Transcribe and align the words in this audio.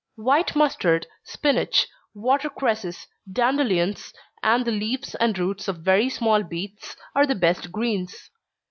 _White 0.23 0.55
mustard, 0.55 1.05
spinach, 1.23 1.85
water 2.15 2.49
cresses, 2.49 3.05
dandelions, 3.31 4.11
and 4.41 4.65
the 4.65 4.71
leaves 4.71 5.13
and 5.13 5.37
roots 5.37 5.67
of 5.67 5.83
very 5.85 6.09
small 6.09 6.41
beets, 6.41 6.95
are 7.13 7.27
the 7.27 7.35
best 7.35 7.71
greens. 7.71 8.31